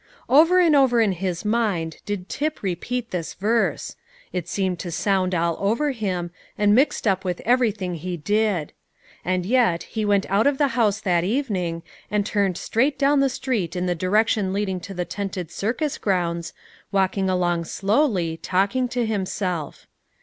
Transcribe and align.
Over 0.27 0.59
and 0.59 0.75
over 0.75 0.99
in 0.99 1.11
his 1.11 1.45
mind 1.45 1.97
did 2.07 2.27
Tip 2.27 2.63
repeat 2.63 3.11
this 3.11 3.35
verse; 3.35 3.95
it 4.33 4.47
seemed 4.47 4.79
to 4.79 4.89
sound 4.89 5.35
all 5.35 5.55
around 5.77 5.93
him, 5.97 6.31
and 6.57 6.73
mixed 6.73 7.05
up 7.05 7.23
with 7.23 7.39
everything 7.41 7.93
he 7.93 8.17
did. 8.17 8.73
And 9.23 9.45
yet 9.45 9.83
he 9.83 10.03
went 10.03 10.27
out 10.27 10.47
of 10.47 10.57
the 10.57 10.69
house 10.69 10.99
that 11.01 11.23
evening, 11.23 11.83
and 12.09 12.25
turned 12.25 12.57
straight 12.57 12.97
down 12.97 13.19
the 13.19 13.29
street 13.29 13.75
in 13.75 13.85
the 13.85 13.93
direction 13.93 14.53
leading 14.53 14.79
to 14.79 14.95
the 14.95 15.05
tented 15.05 15.51
circus 15.51 15.99
grounds, 15.99 16.51
walking 16.91 17.29
along 17.29 17.65
slowly, 17.65 18.37
talking 18.37 18.87
to 18.87 19.05
himself. 19.05 19.85